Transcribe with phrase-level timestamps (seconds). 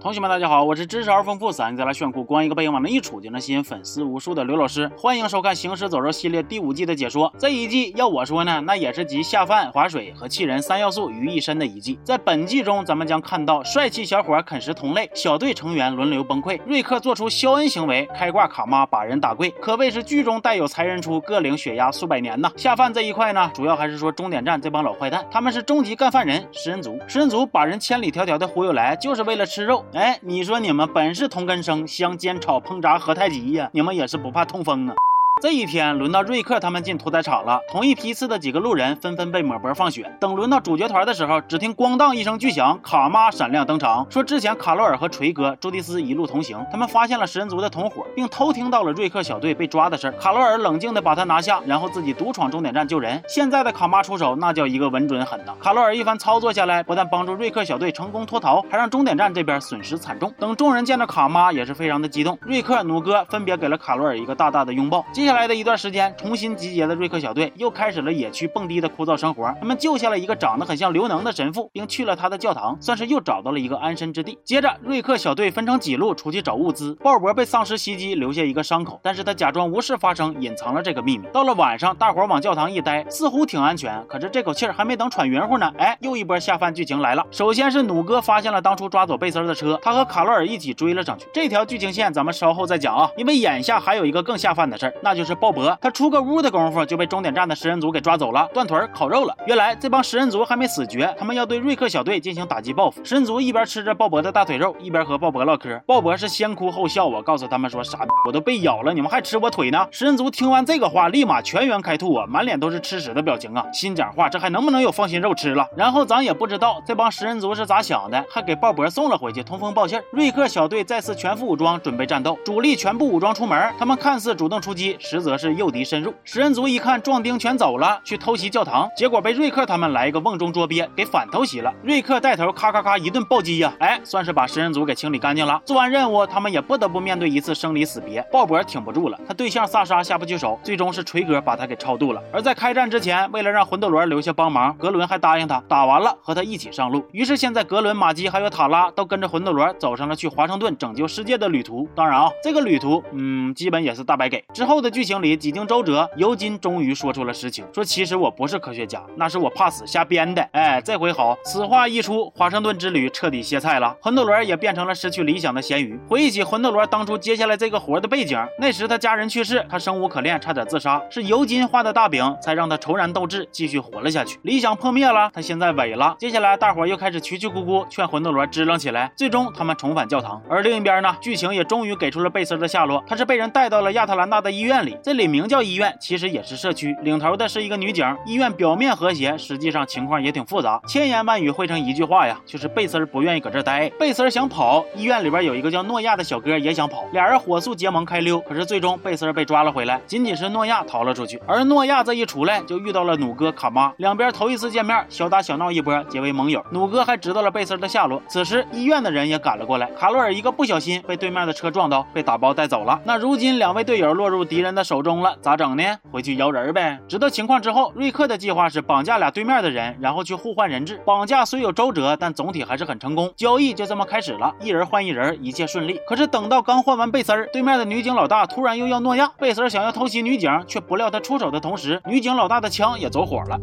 [0.00, 7.32] 同学们，大家好，我是知识而丰富、嗓音再来炫酷、光一个背影往那一杵就能吸引粉丝无数的刘老师，欢迎收看《行尸走肉》系列第五季的解说。
[7.36, 11.98] 这一季要我说呢，那也是集下饭、划水和气人三要素于一身的一季。
[12.04, 22.48] 在本季中，咱们将看到帅气小伙啃食同类，小队成员轮流崩溃，瑞克做出肖恩行为，开挂卡妈把人打跪，可谓是剧中带有才人出，各领血压数百年呐。
[22.56, 26.96] 下饭这一块呢，主要还是说终点站这帮老坏蛋，他们是终极干饭人，食人族。
[27.08, 29.84] 食人族把人千里迢迢的忽悠来，就是为了吃肉。
[29.94, 30.70] 哎，你说你。
[30.70, 33.70] 们本是同根生，相煎炒烹炸何太急呀？
[33.72, 34.94] 你们也是不怕痛风啊？
[35.40, 40.12] 这一天轮到瑞克他们进屠宰场了，同一批次的几个路人纷纷被抹脖放血。
[40.18, 50.12] 等轮到主角团的时候，只听咣当一声巨响，卡妈闪亮登场，说之前卡罗尔和锤哥、朱迪斯一路同行，他们发现了食人族的同伙，并偷听到了瑞克小队被抓的事儿。
[50.14, 53.22] 卡罗尔冷静的把他拿下，然后自己独闯终点站救人。
[53.28, 55.54] 现在的卡妈出手，那叫一个稳准狠呐！
[55.60, 60.34] 卡罗尔一番操作下来，不但帮助瑞克小队成功脱逃，还让终点站这边损失惨重。
[60.36, 62.36] 等众人见到卡妈，也是非常的激动。
[62.42, 65.04] 瑞克、弩哥分别给了卡罗尔一个大大的拥抱。
[65.12, 69.54] 接接下来的一段时间，重新集结的瑞克小队又开始了野区蹦迪的枯燥生活。
[69.60, 74.38] 他们救下了一个长得很像刘能的神父，并去了他的教堂，算是又找到了一个安身之地。
[74.42, 76.94] 接着，瑞克小队分成几路出去找物资。
[76.94, 81.28] 鲍勃被丧尸袭击，留下一个伤口，但是他假装无事发生，隐藏了这个秘密。
[81.30, 84.02] 到了晚上，大伙往教堂一待，似乎挺安全。
[84.08, 87.22] 可是这口气还没等喘匀乎呢，哎，又一波下饭剧情来了。
[87.30, 91.26] 首先是弩哥发现了当初抓走贝丝的车，他和卡罗尔一起追了上去。
[91.34, 95.90] 这条剧情线咱们稍后再讲啊，因为眼下还有一个更下饭的事儿，那就是鲍勃他。
[95.90, 99.36] 出个屋的功夫就被终点站的食人族给抓走了，断腿烤肉了。
[99.46, 103.04] 原来这帮食人族还没死绝，他们要对瑞克小队进行打击报复。
[103.04, 105.76] 食人族一边吃着鲍勃的大腿肉，一边和鲍勃唠嗑。
[105.84, 109.88] 鲍勃是先哭后笑，我告诉他们说傻，我都被咬了，你们还吃我腿呢？
[109.90, 113.66] 食人族听完这个话，立马全员开吐啊，满脸都是吃屎的表情啊！
[113.72, 115.66] 心讲话，这还能不能有放心肉吃了？
[115.76, 120.00] 然后咱也不知道这帮食人族是咋想的，还给鲍勃送了回去，通风报信。
[120.12, 123.72] 瑞克小队再次全副武装，准备战斗，主力全部武装出门。
[123.78, 125.78] 他们看似主动出击，实则是诱敌。
[125.88, 131.72] 深入食人族一看壮丁全走了，去偷袭教堂，结果被瑞克他们来一个瓮中捉鳖，给反偷袭了。
[131.82, 135.62] 瑞克带头咔咔咔一顿暴击呀，哎，算是把食人族给清理干净了。
[135.64, 138.20] 做完任务，他们也不得不面对一次生离死别。
[138.30, 142.22] 鲍勃挺不住了，他对象萨莎下不去手，最终是锤哥把他给超度了。
[142.30, 147.02] 而在开战之前，为了让魂斗罗留下帮忙，格伦还答应他，打完了和他一起上路。
[147.12, 151.88] 于是现在格伦、玛姬还有塔拉都跟着魂斗罗走上了去华盛顿拯救世界的旅途。
[151.94, 154.44] 当然啊，这个旅途，嗯，基本也是大白给。
[154.52, 156.10] 之后的剧情里几经周折。
[156.16, 160.42] 尤金终于说出了实情，说其实我不是科学家，那是我怕死瞎编的。
[160.50, 163.96] 哎，这回好，此话一出，华盛顿之旅彻底歇菜了。
[164.02, 165.96] 魂斗罗也变成了失去理想的咸鱼。
[166.08, 174.40] 回忆起魂斗罗当初接下来这个活的背景，那时他家人去世，他生无可恋，差点自杀，是尤金画的大饼，才让他重燃斗志，继续活了下去。
[174.42, 176.16] 理想破灭了，他现在萎了。
[176.18, 180.42] 接下来大伙又开始曲曲咕咕劝魂斗罗支棱起来，最终他们重返教堂。
[180.50, 185.96] 而另一边呢，剧情也终于给出了贝斯的下落，他是被人带到了亚特兰大的医院里，这里名叫医院。
[186.00, 188.04] 其实也是社区，领头的是一个女警。
[188.26, 193.88] 医院表面和谐，实际上情况也挺复杂，千言万语汇成一句话呀，就是贝丝不愿意搁这待。
[193.98, 198.40] 贝丝想跑，医院里边有一个叫诺亚的小哥也想跑，俩人火速结盟开溜。
[198.40, 201.40] 可是最终贝丝被抓了回来，仅仅是诺亚逃了出去。
[201.46, 206.64] 而诺亚这一出来，就遇到了弩哥卡妈，两边头一次见面，小打小闹一波，结为盟友。
[206.70, 208.22] 弩哥还知道了贝丝的下落。
[208.28, 213.00] 此时医院的人也赶了过来，卡洛尔一个不小心被对面的车撞到，被打包带走了。
[213.04, 215.84] 那如今两位队友落入敌人的手中了，咋整呢？
[216.10, 216.38] 回去。
[216.38, 217.00] 摇人呗！
[217.08, 221.00] 知道情况之后，瑞克的计划是绑架俩对面的人，然后去互换人质。
[221.04, 223.32] 绑架虽有周折，但总体还是很成功。
[223.36, 226.00] 交易就这么开始了，一人换一人，一切顺利。
[226.06, 229.28] 可是等到刚换完贝丝儿，对面的女警老大突然又要诺亚。
[229.38, 233.58] 贝丝儿想要偷袭女警，却不料他出手的同时，女警老大的枪也走火了。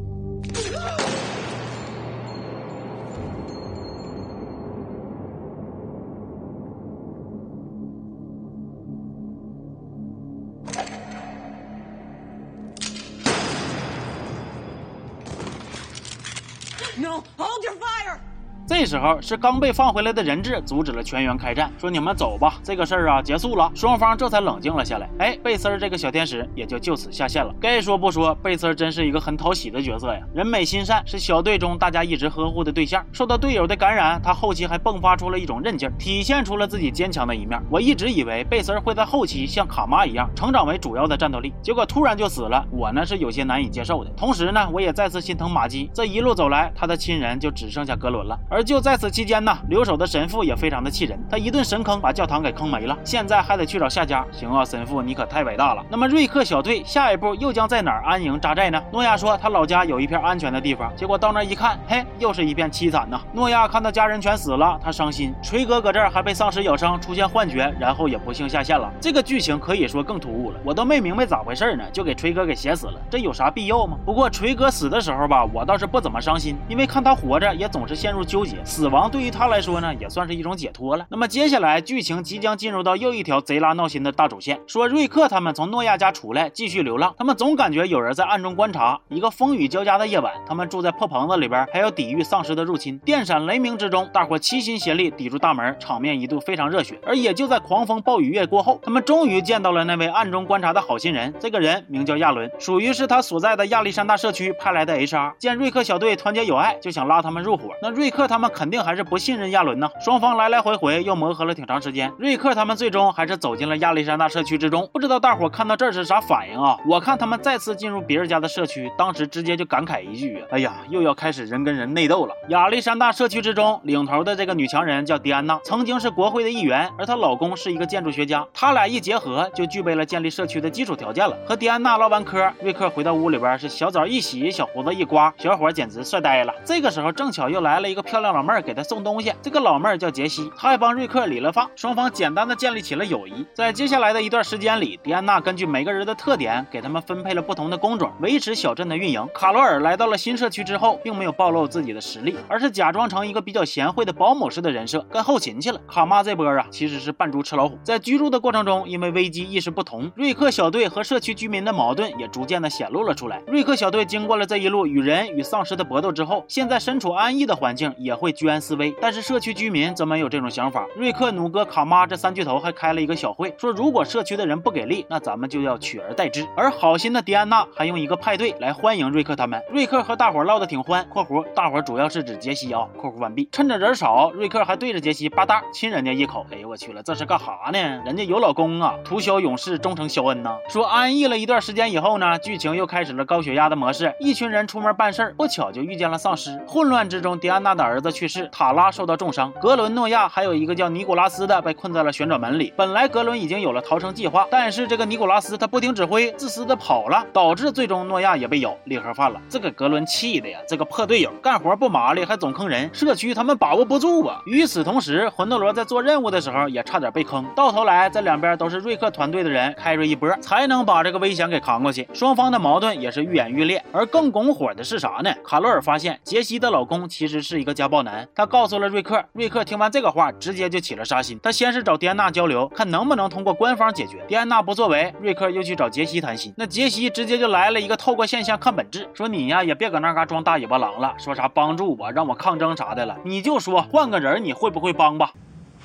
[16.97, 18.21] No, hold your fire!
[18.67, 25.07] 这时候是刚被放回来的人质阻止了全员开战，说你们走吧，这个事儿啊结束了，双方这才冷静了下来。
[25.19, 27.53] 哎，贝丝儿这个小天使也就就此下线了。
[27.61, 33.05] 该说不说，贝丝儿真是一个很讨喜的角色呀，人美心善，是小队中大家一直呵护的对象。
[33.11, 37.61] 受到队友的感染，他后期还迸发出了一种韧劲，体现出了自己坚强的一面。
[37.69, 44.09] 我一直以为贝丝儿会在后期像卡妈一样成长为主要的战斗力，结果突然就死了，我呢是有些难以接受的。
[44.17, 48.35] 同时呢，我也再次心疼玛姬，这一路走来，他的亲人就只剩下格伦了。
[48.55, 54.25] 而就在此期间呢，留守的神父也非常的气人，他一顿神坑把教堂给坑没了，现在还得去找下家。
[54.31, 55.83] 行啊，神父你可太伟大了。
[55.89, 58.81] 那么瑞克小队下一步又将在哪安营扎寨呢？
[58.93, 63.19] 诺亚说他老家有一片安全的地方，结果到那一看，嘿，又是一片凄惨呐。
[63.33, 65.35] 诺亚看到家人全死了，他伤心。
[65.43, 68.89] 锤哥搁这儿还被丧尸咬伤，出现幻觉，然后也不幸下线了。
[69.01, 73.97] 这个剧情可以说更突兀了，我都没明白咋回事呢，就给锤哥给写死了，这有啥必要吗？
[74.05, 81.05] 不过锤哥死的时候吧，我倒是不怎么伤心，因为看他活着也总是陷入纠死亡对于他来说呢，也算是一种解脱了。
[81.09, 88.99] 那么接下来剧情即将进入到又一条贼拉闹心的大主线，说瑞克他们从诺亚家出来继续流浪，他们总感觉有人在暗中观察。
[89.09, 92.97] 一个风雨交加的夜晚，他们住在破棚子里边，还要抵御丧尸的入侵。
[92.99, 96.99] 电闪雷鸣之中，大伙齐心协力抵住大门，场面一度非常热血。
[97.05, 101.33] 而也就在狂风暴雨夜过后，他们终于见到了那位暗中观察的好心人。
[101.39, 105.33] 这个人名叫亚伦，属于是他所在的亚历山大社区派来的 HR。
[105.37, 107.69] 见瑞克小队团结友爱，就想拉他们入伙。
[107.81, 109.89] 那瑞克他他们肯定还是不信任亚伦呢。
[109.97, 114.89] 双方来来回回又磨合了挺长时间，瑞克他们最终还是走进了亚历山大社区之中。
[114.91, 116.77] 不知道大伙看到这是啥反应啊？
[116.85, 122.35] 我看他们再次进入别人家的社区，当时直接就感慨一句：哎呀，又要开始人跟人内斗了。
[122.49, 131.37] 亚历山大社区之中，领头的这个女强人叫迪安娜，曾经是国会的议员，而她老公是一个建筑学家，他俩一结合就具备了建立社区的基础条件了。
[131.47, 136.53] 和迪安娜唠完嗑，瑞克回到屋里边是小澡一洗，小胡子一刮，小伙简直帅呆了。
[136.65, 143.45] 这个时候正巧又来了一个漂亮让老妹儿给他送东西，这个老妹儿叫杰西，她还帮瑞克理了发，双方简单的建立起了友谊。
[143.53, 149.23] 在接下来的一段时间里，迪安娜根据每个人的特点给他们分配了不同的工种，维持小镇的运营。
[149.31, 155.79] 卡罗尔来到了新社区之后，并没有暴露自己的实力，而是假装成一个比较贤惠的保姆式的人设，跟后勤去了。
[155.87, 157.77] 卡妈这波啊，其实是扮猪吃老虎。
[157.83, 163.39] 在居住的过程中，因为危机意识不同，瑞克小队和社区居民的矛盾也逐渐的显露了出来。
[163.45, 168.95] 瑞克小队经过了这一路与人与丧尸的搏斗之后，现在身处安逸的环境也会居安思危。
[169.01, 170.85] 但是社区居民则没有这种想法。
[170.95, 176.47] 瑞克、努哥、卡妈这三巨头还开了一个小会，说如果社区的人不给力，那咱们就要取而代之。
[176.55, 179.61] 而好心的迪安娜还用一个派对来欢迎瑞克他们。
[179.69, 182.87] 瑞克和大伙唠得挺欢（括弧大伙主要是指杰西啊）。
[182.97, 183.49] 括弧完毕。
[183.51, 186.45] 趁着人少，瑞克还对着杰西吧嗒亲人家一口。
[186.51, 187.79] 哎呦我去了，这是干哈呢？
[188.05, 188.95] 人家有老公啊！
[189.03, 190.57] 屠枭勇士终成肖恩呐。
[190.69, 194.13] 说安逸了一段时间以后呢，剧情又开始了高血压的模式。
[194.19, 196.57] 一群人出门办事儿，不巧就遇见了丧尸。
[196.67, 202.71] 混乱之中，迪安娜的儿子的去世，塔拉受到重伤，格伦、诺亚还有一个叫尼古拉斯的被困在了旋转门里。
[202.77, 209.41] 本来格伦已经有了逃生计划，但是这个尼古拉斯他不听指挥，自私的跑了，导致最终诺亚也被咬，裂盒饭了。
[209.49, 214.39] 这个格伦气的呀，这个破队友干活不麻利，还总坑人，社区他们把握不住啊。
[214.45, 222.07] 与此同时，魂斗罗在做任务的时候也差点被坑，到头来这两边都是瑞克团队的人开瑞一波，才能把这个危险给扛过去。
[222.13, 223.83] 双方的矛盾也是愈演愈烈。
[223.91, 225.33] 而更拱火的是啥呢？
[225.43, 229.23] 卡洛尔发现杰西的老公其实是一个家大爆男，他告诉了瑞克。
[229.33, 231.39] 瑞克听完这个话，直接就起了杀心。
[231.43, 234.25] 他先是找迪安娜交流，看能不能通过官方解决。
[234.27, 236.51] 迪安娜不作为，瑞克又去找杰西谈心。
[236.57, 245.31] 那杰西直接就来了一个透过现象看本质，说你呀也别搁那嘎装大尾巴狼了，说啥帮助我，让我抗争啥的了，你就说换个人你会不会帮吧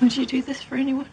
[0.01, 1.05] ？Would you do this for anyone?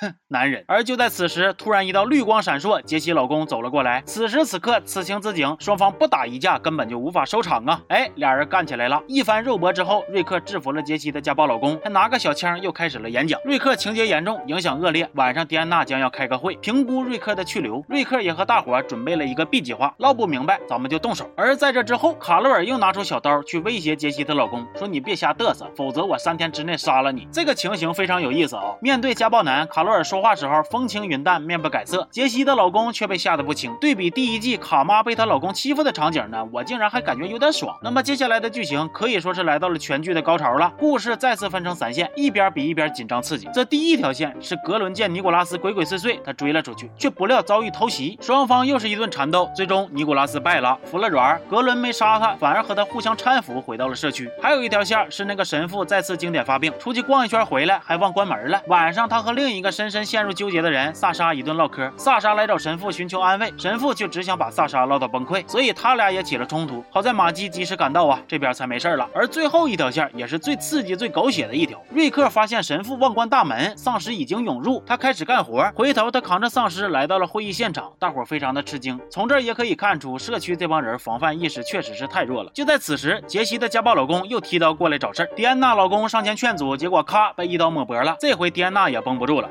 [0.00, 0.64] 哼男人。
[0.68, 4.02] 而就在此时，突然一道绿光闪烁，杰西老公走了过来。
[4.06, 7.80] 此时此刻，此情此景，双方不打一架根本就无法收场啊！
[7.88, 9.02] 哎，俩人干起来了。
[9.06, 13.40] 一番肉搏之后，瑞克制服了杰西的家暴老公，还拿个小枪又开始了演讲。
[13.44, 15.08] 瑞克情节严重，影响恶劣。
[15.14, 17.84] 晚上，迪安娜将要开个会，评估瑞克的去留。
[17.88, 21.28] 瑞克也和大伙准备了一个 B 计划，闹不明白咱们就动手。
[21.36, 27.26] 而在这之后，卡洛尔又拿出小刀去威胁杰西的老公，说你别瞎嘚瑟，否则我三天之内杀了你。
[27.32, 28.74] 这个情形非常有意思啊！
[28.80, 32.06] 面对家暴男，卡罗洛尔说话时候风轻云淡，面不改色。
[32.10, 33.74] 杰西的老公却被吓得不轻。
[33.80, 37.74] 对比第一季卡妈被她老公欺负的场景呢，我竟然还感觉有点爽。
[37.82, 40.70] 那么接下来的剧情可以说是来到了全剧的高潮了。
[40.78, 43.48] 故事再次分成三线，一边比一边紧张刺激。
[43.54, 49.50] 这第一条线是格伦见尼古拉斯鬼鬼祟祟，他追了出去，却不料遭遇偷袭，双方又是一顿缠斗。
[49.56, 51.40] 最终尼古拉斯败了，服了软。
[51.48, 54.30] 格伦没杀他，反而和他互相搀扶回到了社区。
[54.42, 58.60] 还有一条线是那个神父再次经典发病，出去逛一圈回来还忘关门了。
[58.66, 61.88] 晚上他和另一个深深陷入纠结的人萨莎一顿唠嗑。
[61.96, 66.84] 萨莎来找神父寻求安慰，神父却只想把萨莎唠到崩溃，所以他俩也起了冲突。
[66.90, 69.08] 好在马基及时赶到啊，这边才没事了。
[69.14, 75.70] 而最后一条线也是最刺激、最狗血的一条，瑞克发现神父忘关大门，丧尸已经涌入，他开始干活。
[75.76, 79.00] 回头他扛着丧尸来到了会议现场，大伙非常的吃惊。
[79.08, 82.50] 从这儿也可以看出，社区这帮人防范意识确实是太弱了。
[82.52, 88.16] 就在此时，杰西的家暴老公又提刀过来找事儿，迪安娜老公上前劝阻，结果咔被一刀抹脖了。
[88.18, 89.48] 这回迪安娜也绷不住了。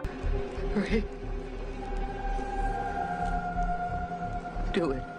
[4.74, 5.17] Do it.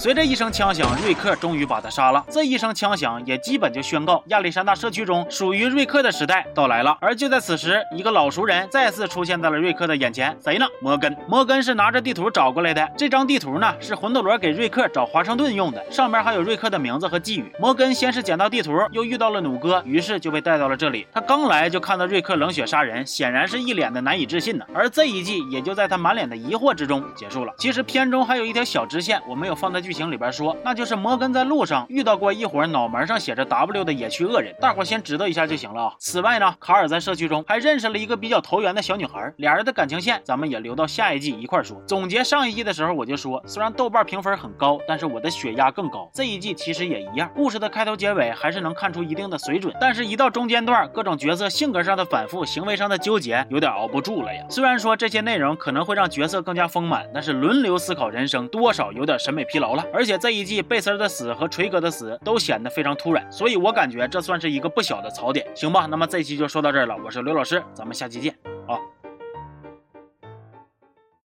[0.00, 2.24] 随着一声枪响，瑞克终于把他杀了。
[2.30, 6.96] 这一声枪响也基本就宣告亚历山大社区中属于瑞克的时代到来了。
[7.02, 10.64] 而就在此时，一个老熟人再次出现在了瑞克的眼前，谁呢？
[10.80, 11.14] 摩根。
[11.28, 12.90] 摩根是拿着地图找过来的。
[12.96, 17.52] 这张地图呢，是魂斗罗给瑞克找华盛顿用的，上面还有瑞克的名字和寄语。
[17.60, 21.06] 摩根先是捡到地图，又遇到了弩哥，于是就被带到了这里。
[21.12, 24.64] 他刚来就看到瑞克冷血杀人，显然是一脸的难以置信呢。
[24.72, 27.52] 而这一季也就在他满脸的疑惑之中结束了。
[27.58, 30.56] 其实片中还有一条小支线，我没有放在剧剧情里边说。
[30.62, 35.94] 那就是摩根在路上遇到过一伙脑门上写着 W 的野区恶人，大伙先知道一下就行了啊。
[35.98, 41.76] 此外呢，卡尔在社区中还认识了一个比较投缘的小女孩，俩人的感情线咱们也留到下一季一块说。
[41.88, 46.08] 总结上一季的时候我就说，虽然豆瓣评分很高，但是我的血压更高。
[46.14, 54.44] 这一季其实也一样，故事的开头结尾还是能看出一定的水准，但是一到中间段，各种角色性格上的反复，行为上的纠结，有点熬不住了呀。
[54.48, 59.79] 虽然说这些内容可能会让角色更加丰满，但是轮流思考人生，多少有点审美疲劳了。
[59.92, 60.60] 而且这一季。
[60.62, 65.86] 贝斯的死和锤哥的死都显得非常突然，所以我感觉这算是一个不小的槽点，行吧？
[65.86, 68.49] 那么这期就说到这儿了，我是刘老师，咱们下期见。